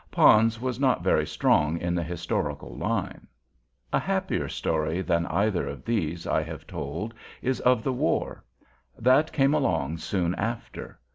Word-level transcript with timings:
Pons 0.09 0.59
was 0.59 0.79
not 0.79 1.03
very 1.03 1.27
strong 1.27 1.77
in 1.77 1.93
the 1.93 2.01
historical 2.01 2.75
line. 2.75 3.27
A 3.93 3.99
happier 3.99 4.49
story 4.49 4.99
than 5.03 5.27
either 5.27 5.67
of 5.67 5.85
these 5.85 6.25
I 6.25 6.41
have 6.41 6.65
told 6.65 7.13
is 7.43 7.59
of 7.59 7.83
the 7.83 7.93
war. 7.93 8.43
That 8.97 9.31
came 9.31 9.53
along 9.53 9.97
soon 9.99 10.33
after. 10.33 10.99